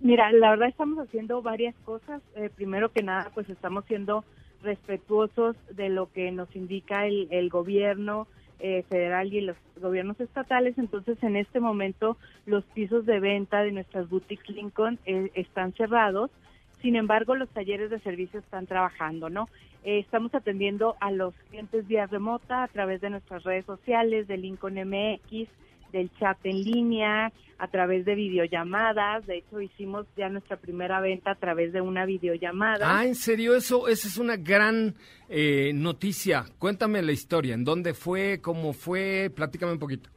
[0.00, 2.22] mira, la verdad estamos haciendo varias cosas.
[2.36, 4.24] Eh, primero que nada, pues estamos siendo
[4.66, 8.26] respetuosos de lo que nos indica el, el gobierno
[8.58, 10.78] eh, federal y los gobiernos estatales.
[10.78, 16.30] Entonces, en este momento, los pisos de venta de nuestras boutiques Lincoln eh, están cerrados.
[16.80, 19.48] Sin embargo, los talleres de servicio están trabajando, ¿no?
[19.84, 24.38] Eh, estamos atendiendo a los clientes vía remota a través de nuestras redes sociales, de
[24.38, 25.48] Lincoln MX,
[25.92, 29.26] del chat en línea, a través de videollamadas.
[29.26, 32.98] De hecho, hicimos ya nuestra primera venta a través de una videollamada.
[32.98, 33.54] Ah, ¿en serio?
[33.54, 34.94] Eso, esa es una gran
[35.28, 36.44] eh, noticia.
[36.58, 37.54] Cuéntame la historia.
[37.54, 38.40] ¿En dónde fue?
[38.40, 39.30] ¿Cómo fue?
[39.34, 40.10] Platícame un poquito.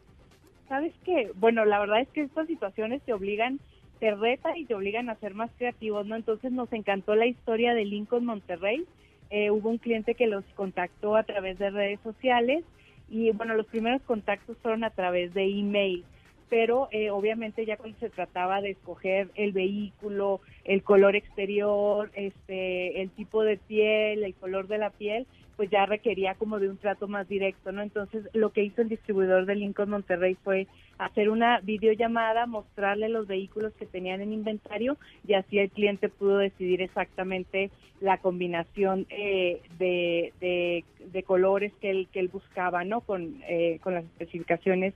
[0.68, 1.32] ¿Sabes qué?
[1.36, 3.60] Bueno, la verdad es que estas situaciones te obligan,
[4.00, 6.16] te retan y te obligan a ser más creativos, ¿no?
[6.16, 8.86] Entonces nos encantó la historia de Lincoln Monterrey.
[9.32, 12.64] Eh, hubo un cliente que los contactó a través de redes sociales
[13.10, 16.04] y bueno, los primeros contactos fueron a través de email,
[16.50, 23.02] pero eh, obviamente ya cuando se trataba de escoger el vehículo, el color exterior, este,
[23.02, 25.28] el tipo de piel, el color de la piel,
[25.60, 27.82] pues ya requería como de un trato más directo, ¿no?
[27.82, 30.67] Entonces, lo que hizo el distribuidor de Lincoln Monterrey fue
[30.98, 34.95] hacer una videollamada, mostrarle los vehículos que tenían en inventario
[35.28, 41.89] y así el cliente pudo decidir exactamente la combinación eh, de, de, de colores que
[41.89, 43.02] él, que él buscaba, ¿no?
[43.02, 44.93] Con, eh, con las especificaciones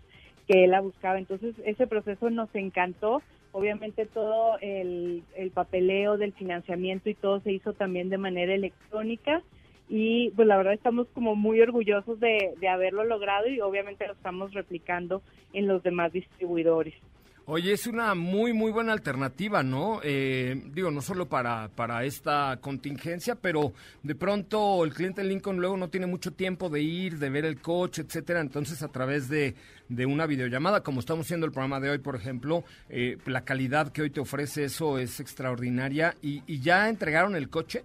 [0.47, 1.19] que él la buscaba.
[1.19, 3.21] Entonces, ese proceso nos encantó.
[3.51, 9.43] Obviamente todo el, el papeleo del financiamiento y todo se hizo también de manera electrónica
[9.89, 14.13] y pues la verdad estamos como muy orgullosos de, de haberlo logrado y obviamente lo
[14.13, 15.21] estamos replicando
[15.53, 16.93] en los demás distribuidores.
[17.45, 19.99] Oye, es una muy, muy buena alternativa, ¿no?
[20.01, 25.75] Eh, digo, no solo para, para esta contingencia, pero de pronto el cliente Lincoln luego
[25.75, 28.39] no tiene mucho tiempo de ir, de ver el coche, etcétera.
[28.39, 29.55] Entonces, a través de,
[29.89, 33.91] de una videollamada, como estamos haciendo el programa de hoy, por ejemplo, eh, la calidad
[33.91, 36.15] que hoy te ofrece eso es extraordinaria.
[36.21, 37.83] ¿Y, y ya entregaron el coche?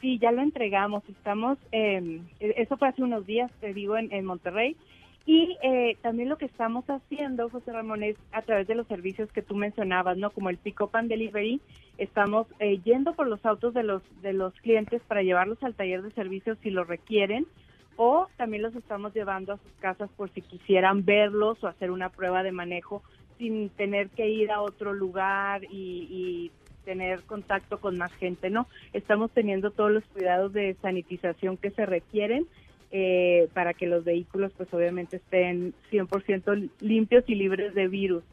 [0.00, 1.02] Sí, ya lo entregamos.
[1.08, 4.76] Estamos, eh, eso fue hace unos días, te digo, en, Monterrey.
[5.26, 9.30] Y eh, también lo que estamos haciendo, José Ramón, es a través de los servicios
[9.32, 10.30] que tú mencionabas, ¿no?
[10.30, 11.60] Como el pick-up and delivery,
[11.98, 16.02] estamos eh, yendo por los autos de los, de los clientes para llevarlos al taller
[16.02, 17.46] de servicios si lo requieren,
[17.96, 22.08] o también los estamos llevando a sus casas por si quisieran verlos o hacer una
[22.08, 23.02] prueba de manejo
[23.38, 26.50] sin tener que ir a otro lugar y, y
[26.88, 28.66] tener contacto con más gente, ¿no?
[28.94, 32.46] Estamos teniendo todos los cuidados de sanitización que se requieren
[32.90, 38.24] eh, para que los vehículos pues obviamente estén 100% limpios y libres de virus.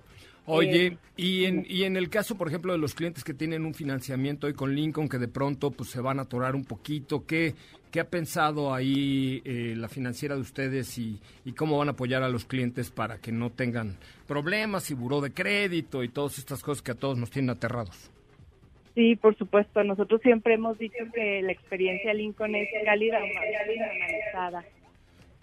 [0.46, 3.66] Oye, Eh, y en, y en el caso, por ejemplo, de los clientes que tienen
[3.66, 7.26] un financiamiento hoy con Lincoln, que de pronto pues se van a atorar un poquito,
[7.26, 7.56] ¿qué,
[7.92, 12.24] qué ha pensado ahí eh, la financiera de ustedes y, y cómo van a apoyar
[12.24, 13.98] a los clientes para que no tengan
[14.28, 18.12] problemas y buró de crédito y todas estas cosas que a todos nos tienen aterrados?
[18.96, 19.84] Sí, por supuesto.
[19.84, 24.64] Nosotros siempre hemos dicho que la experiencia Lincoln es cálida, humanizada.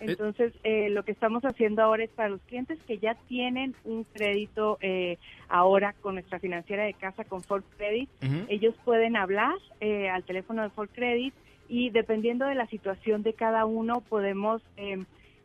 [0.00, 4.02] Entonces, eh, lo que estamos haciendo ahora es para los clientes que ya tienen un
[4.02, 8.08] crédito eh, ahora con nuestra financiera de casa, con Ford Credit,
[8.48, 11.32] ellos pueden hablar eh, al teléfono de Ford Credit
[11.68, 15.04] y dependiendo de la situación de cada uno podemos eh,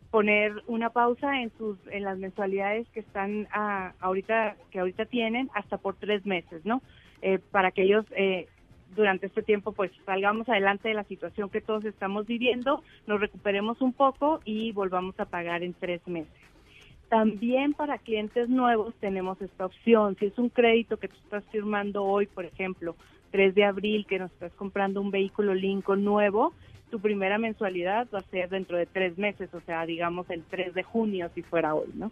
[0.09, 5.49] poner una pausa en sus en las mensualidades que están ah, ahorita que ahorita tienen
[5.53, 6.81] hasta por tres meses, ¿no?
[7.21, 8.47] Eh, para que ellos eh,
[8.95, 13.81] durante este tiempo pues salgamos adelante de la situación que todos estamos viviendo, nos recuperemos
[13.81, 16.33] un poco y volvamos a pagar en tres meses.
[17.09, 20.17] También para clientes nuevos tenemos esta opción.
[20.19, 22.95] Si es un crédito que tú estás firmando hoy, por ejemplo,
[23.31, 26.53] 3 de abril, que nos estás comprando un vehículo Lincoln nuevo,
[26.89, 30.73] tu primera mensualidad va a ser dentro de tres meses, o sea, digamos el 3
[30.73, 32.11] de junio si fuera hoy, ¿no?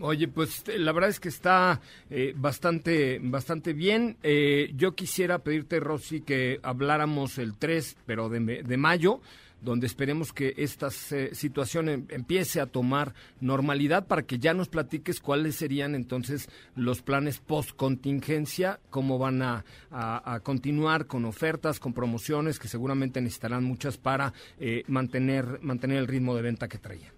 [0.00, 1.80] Oye, pues eh, la verdad es que está
[2.10, 4.16] eh, bastante, bastante bien.
[4.22, 9.20] Eh, yo quisiera pedirte, Rosy, que habláramos el 3, pero de, de mayo,
[9.60, 14.68] donde esperemos que esta eh, situación em- empiece a tomar normalidad para que ya nos
[14.68, 21.78] platiques cuáles serían entonces los planes post-contingencia, cómo van a, a- a continuar con ofertas,
[21.78, 26.78] con promociones, que seguramente necesitarán muchas para eh, mantener, mantener el ritmo de venta que
[26.78, 27.12] traían.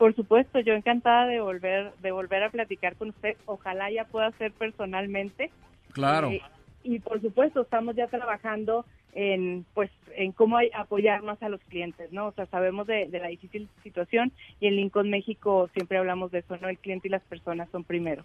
[0.00, 3.36] Por supuesto, yo encantada de volver de volver a platicar con usted.
[3.44, 5.50] Ojalá ya pueda ser personalmente.
[5.92, 6.30] Claro.
[6.30, 6.40] Eh,
[6.82, 12.10] y por supuesto, estamos ya trabajando en pues en cómo apoyar más a los clientes,
[12.12, 12.28] ¿no?
[12.28, 16.38] O sea, sabemos de, de la difícil situación y en Lincoln México siempre hablamos de
[16.38, 16.70] eso, ¿no?
[16.70, 18.22] El cliente y las personas son primero.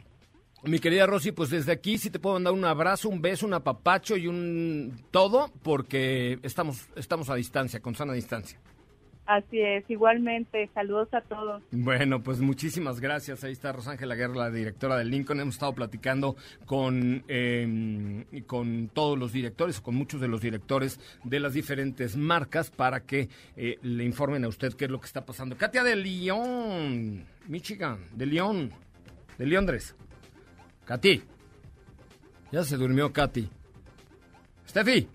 [0.63, 3.53] Mi querida Rosy, pues desde aquí sí te puedo mandar un abrazo, un beso, un
[3.53, 8.57] apapacho y un todo, porque estamos, estamos a distancia, con sana distancia.
[9.25, 11.63] Así es, igualmente, saludos a todos.
[11.71, 13.43] Bueno, pues muchísimas gracias.
[13.43, 15.39] Ahí está Rosángela Guerra, la directora de Lincoln.
[15.39, 21.39] Hemos estado platicando con, eh, con todos los directores, con muchos de los directores de
[21.39, 25.25] las diferentes marcas para que eh, le informen a usted qué es lo que está
[25.25, 25.57] pasando.
[25.57, 28.69] Katia de Lyon, Michigan, de Lyon,
[29.39, 29.95] de Londres.
[30.85, 31.23] Katy.
[32.51, 33.49] Ya se durmió Katy.
[34.69, 35.07] Steffi.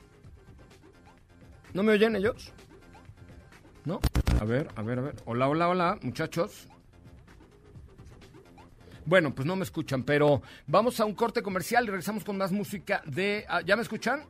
[1.75, 2.53] ¿No me oyen ellos?
[3.91, 3.99] ¿No?
[4.41, 5.17] A ver, a ver, a ver.
[5.25, 6.69] Hola, hola, hola, muchachos.
[9.05, 12.53] Bueno, pues no me escuchan, pero vamos a un corte comercial y regresamos con más
[12.53, 13.45] música de...
[13.49, 14.23] ah, ¿Ya me escuchan?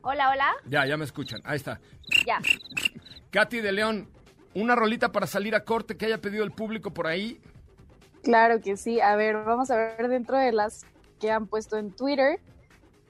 [0.00, 0.50] Hola, hola.
[0.66, 1.40] Ya, ya me escuchan.
[1.44, 1.80] Ahí está.
[2.26, 2.40] Ya.
[3.30, 4.08] Katy de León,
[4.52, 7.40] una rolita para salir a corte que haya pedido el público por ahí.
[8.24, 9.00] Claro que sí.
[9.00, 10.84] A ver, vamos a ver dentro de las
[11.20, 12.40] que han puesto en Twitter.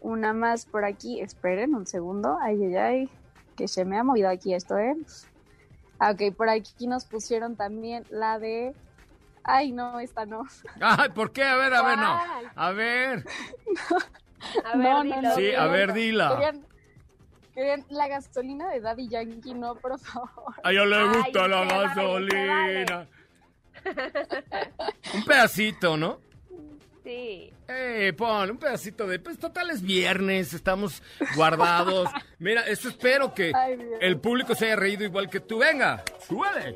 [0.00, 1.22] Una más por aquí.
[1.22, 2.36] Esperen un segundo.
[2.42, 3.10] Ay, ay, ay.
[3.56, 4.96] Que se me ha movido aquí esto, ¿eh?
[5.98, 8.74] Ah, Ok, por aquí nos pusieron también la de...
[9.44, 10.44] Ay, no, esta no.
[10.80, 11.42] Ay, ¿por qué?
[11.44, 12.20] A ver, a ver, no.
[12.56, 13.24] A ver.
[14.64, 15.22] A ver, no, dilo.
[15.22, 16.30] no, Sí, a ver, dila.
[16.34, 16.66] Querían,
[17.54, 20.54] querían la gasolina de Daddy Yankee, no, por favor.
[20.64, 23.06] A ella le gusta Ay, la vale, gasolina.
[25.14, 26.18] Un pedacito, ¿no?
[27.04, 27.52] Sí.
[27.68, 29.18] Eh, pon un pedacito de...
[29.18, 31.02] Pues total es viernes, estamos
[31.34, 32.08] guardados.
[32.38, 35.58] Mira, eso espero que Ay, el público se haya reído igual que tú.
[35.58, 36.74] Venga, súbele.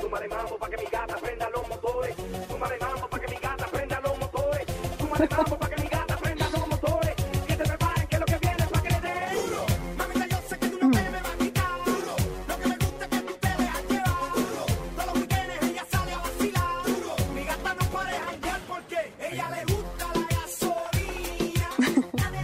[0.00, 2.14] Súmale mambo pa' que mi gata prenda los motores.
[2.48, 4.66] Súmale mambo pa' que mi gata prenda los motores.
[4.98, 5.75] Súmale mambo pa' que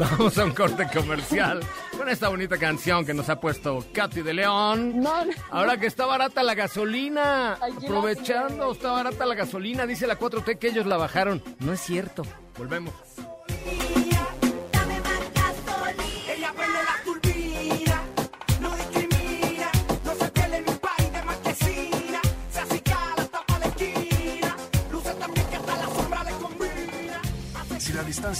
[0.02, 1.60] Vamos a un corte comercial
[1.96, 5.04] con esta bonita canción que nos ha puesto Katy de León.
[5.50, 10.18] Ahora que está barata la gasolina, Ay, ¿quién aprovechando, está barata la gasolina, dice la
[10.18, 11.40] 4T que ellos la bajaron.
[11.60, 12.24] No es cierto.
[12.58, 12.92] Volvemos.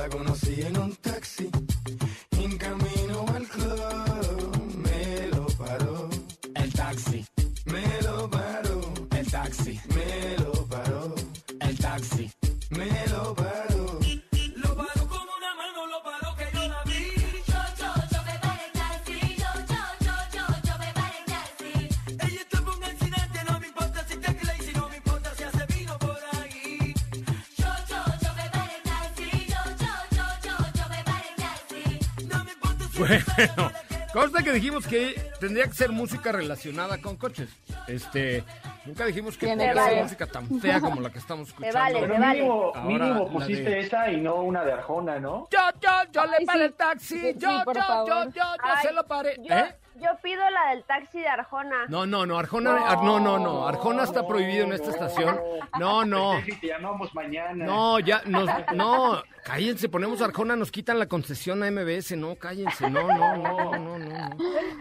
[0.00, 1.50] La conocí en un taxi,
[33.46, 33.72] Bueno,
[34.12, 37.48] consta que dijimos que tendría que ser música relacionada con coches.
[37.86, 38.44] Este,
[38.84, 42.00] nunca dijimos que que ser música tan fea como la que estamos escuchando.
[42.00, 45.48] Pero mínimo, Ahora, mínimo la pusiste de- esa y no una de Arjona, ¿no?
[45.50, 47.18] Yo, yo, yo le paré el taxi.
[47.20, 47.72] Sí, Yo, yo,
[48.06, 49.36] yo, yo, yo se lo paré.
[49.38, 49.76] Yo, ¿Eh?
[49.96, 51.86] Yo pido la del taxi de Arjona.
[51.88, 55.38] No, no, no, Arjona, Ar- no, no, no, Arjona está prohibido en esta estación.
[55.78, 56.40] No, no.
[56.60, 57.64] Te llamamos mañana.
[57.64, 62.88] No, ya, nos, no, cállense, ponemos Arjona, nos quitan la concesión a MBS, no, cállense,
[62.90, 63.98] no, no, no, no, no.
[63.98, 64.36] no.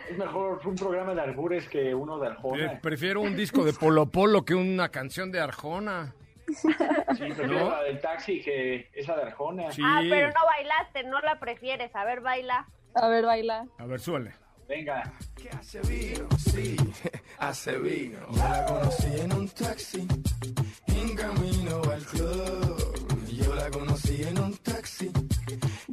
[0.10, 2.66] Es mejor un programa de albures que uno de Arjona.
[2.74, 6.14] Eh, prefiero un disco de Polo Polo que una canción de Arjona.
[6.48, 6.68] Sí,
[7.18, 7.70] prefiero ¿No?
[7.70, 9.72] la del taxi que esa de Arjona.
[9.72, 9.82] Sí.
[9.86, 11.96] Ah, pero no bailaste, no la prefieres.
[11.96, 12.66] A ver, baila.
[12.96, 13.66] A ver, baila.
[13.78, 14.34] A ver, súbele.
[14.70, 15.12] Venga.
[15.36, 16.76] Que hace vino, sí,
[17.40, 18.20] hace vino.
[18.32, 20.08] Yo la conocí en un taxi,
[20.86, 23.26] en camino al club.
[23.32, 25.12] Yo la conocí en un taxi,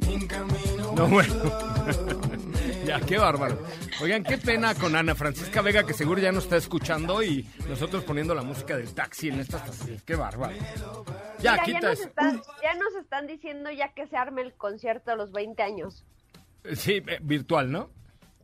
[0.07, 1.33] en camino No, al bueno.
[1.41, 2.85] club.
[2.85, 3.57] ya, qué bárbaro.
[3.99, 8.03] Oigan, qué pena con Ana Francisca Vega, que seguro ya nos está escuchando y nosotros
[8.03, 9.99] poniendo la música del taxi en esta estación.
[10.05, 10.55] Qué bárbaro.
[11.39, 14.53] Ya, Mira, quita ya, nos están, ya nos están diciendo ya que se arme el
[14.53, 16.05] concierto de los 20 años.
[16.75, 17.96] Sí, eh, virtual, ¿no?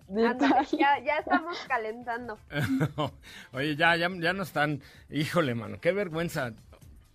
[0.10, 2.38] Ándale, ya, ya estamos calentando.
[3.54, 4.82] Oye, ya, ya, ya no están.
[5.10, 6.54] Híjole, mano, qué vergüenza.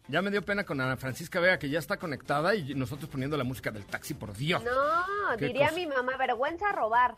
[0.09, 3.37] Ya me dio pena con Ana Francisca Vega, que ya está conectada y nosotros poniendo
[3.37, 4.63] la música del taxi, por Dios.
[4.65, 5.75] No, diría cosa.
[5.77, 7.15] mi mamá, vergüenza robar.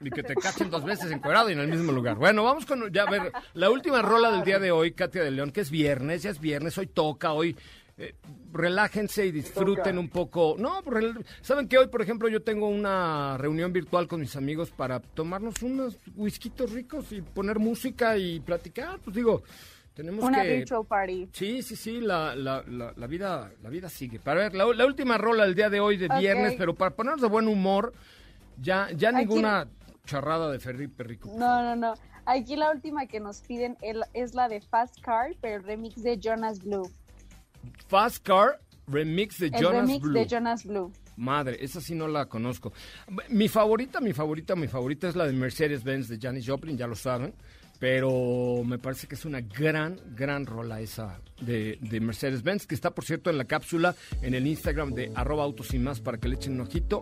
[0.00, 2.16] Y que te cachen dos veces encuadrado y en el mismo lugar.
[2.16, 5.30] Bueno, vamos con, ya a ver, la última rola del día de hoy, Katia de
[5.30, 7.56] León, que es viernes, ya es viernes, hoy toca, hoy
[7.96, 8.14] eh,
[8.52, 10.56] relájense y disfruten un poco.
[10.58, 10.82] No,
[11.42, 15.62] saben que hoy, por ejemplo, yo tengo una reunión virtual con mis amigos para tomarnos
[15.62, 18.98] unos whiskitos ricos y poner música y platicar.
[19.00, 19.42] Pues digo,
[19.94, 20.56] tenemos Una que...
[20.56, 21.28] virtual party.
[21.32, 24.18] Sí, sí, sí, la, la, la, la vida, la vida sigue.
[24.18, 27.20] Para ver, la, la última rola del día de hoy de viernes, pero para ponernos
[27.22, 27.92] de buen humor,
[28.60, 29.68] ya, ya Aquí- ninguna
[30.04, 31.30] charrada de Felipe Rico.
[31.36, 31.94] No, no, no.
[32.26, 36.02] Aquí la última que nos piden el- es la de Fast Car, pero el remix
[36.02, 36.90] de Jonas Blue.
[37.88, 40.12] Fast Car Remix de El Jonas remix Blue.
[40.18, 40.92] de Jonas Blue.
[41.16, 42.72] Madre, esa sí no la conozco.
[43.28, 46.96] Mi favorita, mi favorita, mi favorita es la de Mercedes-Benz de Janis Joplin, ya lo
[46.96, 47.34] saben.
[47.80, 52.94] Pero me parece que es una gran, gran rola esa de, de Mercedes-Benz, que está,
[52.94, 56.28] por cierto, en la cápsula en el Instagram de arroba autos y más para que
[56.28, 57.00] le echen un ojito.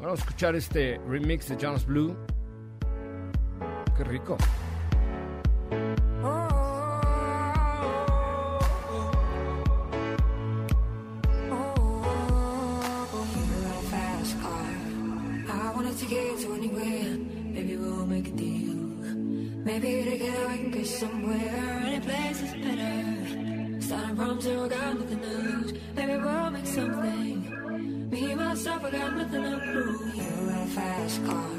[0.00, 2.16] Vamos a escuchar este remix de Jonas Blue.
[3.96, 4.36] Qué rico.
[17.54, 18.74] Maybe we'll make a deal.
[19.64, 21.82] Maybe together we can get somewhere.
[21.86, 23.80] Any place is better.
[23.80, 25.72] Starting from zero, got nothing to lose.
[25.94, 28.10] Maybe we'll make something.
[28.10, 30.16] Me myself, I got nothing to prove.
[30.16, 31.50] You got a fast car.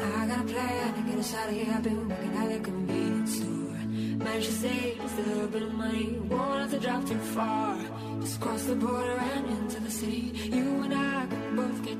[0.00, 1.74] I got a plan to get us out of here.
[1.74, 4.26] I've been working at a convenience store.
[4.26, 6.18] Managed to save just a little bit of money.
[6.28, 7.78] Won't have to drive too far.
[8.20, 10.32] Just cross the border and into the city.
[10.52, 11.26] You and I
[11.56, 11.98] both get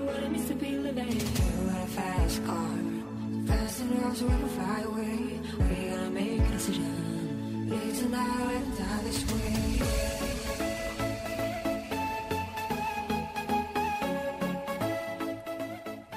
[0.00, 1.12] what it means to be living.
[1.12, 2.78] You got a fast car.
[3.46, 5.40] Fast enough can fly away.
[5.58, 7.68] We gotta make a decision.
[7.70, 9.78] Live tonight and die this way.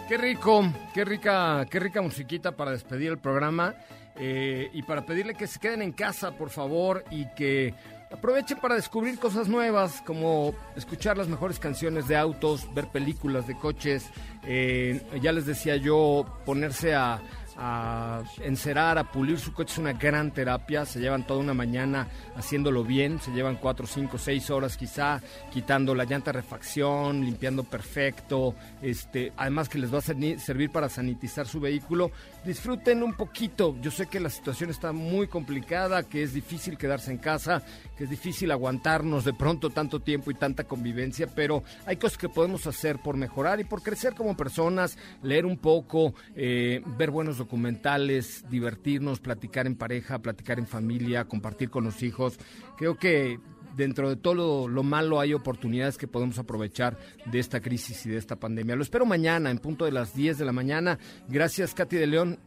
[0.08, 3.76] Qué rico, qué rica, qué rica musiquita para despedir el programa
[4.18, 7.74] eh, y para pedirle que se queden en casa, por favor, y que
[8.12, 13.56] aprovechen para descubrir cosas nuevas, como escuchar las mejores canciones de autos, ver películas de
[13.58, 14.10] coches.
[14.44, 17.22] eh, ya les decía yo, ponerse a,
[17.58, 20.86] a encerar, a pulir su coche es una gran terapia.
[20.86, 25.94] Se llevan toda una mañana haciéndolo bien, se llevan cuatro, cinco, seis horas quizá, quitando
[25.94, 28.56] la llanta refacción, limpiando perfecto.
[28.82, 32.12] Este, además que les va a servir para sanitizar su vehículo.
[32.44, 33.78] Disfruten un poquito.
[33.82, 37.62] Yo sé que la situación está muy complicada, que es difícil quedarse en casa,
[37.96, 42.30] que es difícil aguantarnos de pronto tanto tiempo y tanta convivencia, pero hay cosas que
[42.30, 47.38] podemos hacer por mejorar y por crecer como personas, leer un poco, eh, ver buenos
[47.38, 52.40] documentales, divertirnos, platicar en pareja, platicar en familia, compartir con los hijos.
[52.76, 53.40] Creo que
[53.76, 58.10] dentro de todo lo, lo malo hay oportunidades que podemos aprovechar de esta crisis y
[58.10, 58.76] de esta pandemia.
[58.76, 60.98] Lo espero mañana en punto de las 10 de la mañana.
[61.28, 62.40] Gracias, Katy de León.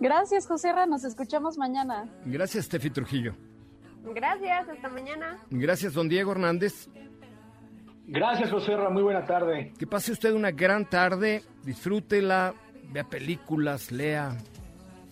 [0.00, 2.04] Gracias, José Ra, nos escuchamos mañana.
[2.24, 3.34] Gracias, Tefi Trujillo.
[4.14, 5.38] Gracias, hasta mañana.
[5.50, 6.88] Gracias, don Diego Hernández.
[8.06, 9.72] Gracias, José Ra, muy buena tarde.
[9.78, 12.54] Que pase usted una gran tarde, disfrútela,
[12.92, 14.36] vea películas, lea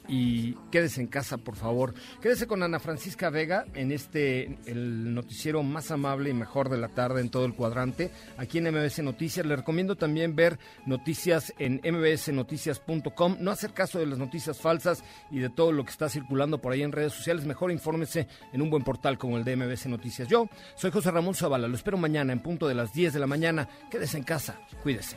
[0.09, 1.94] y quédese en casa, por favor.
[2.20, 6.88] Quédese con Ana Francisca Vega en este, el noticiero más amable y mejor de la
[6.88, 9.46] tarde en todo el cuadrante, aquí en MBS Noticias.
[9.46, 15.38] Le recomiendo también ver noticias en mbsnoticias.com, no hacer caso de las noticias falsas y
[15.38, 17.44] de todo lo que está circulando por ahí en redes sociales.
[17.44, 20.28] Mejor infórmese en un buen portal como el de MBS Noticias.
[20.28, 23.26] Yo soy José Ramón Zavala, lo espero mañana en punto de las 10 de la
[23.26, 23.68] mañana.
[23.90, 25.16] Quédese en casa, cuídese.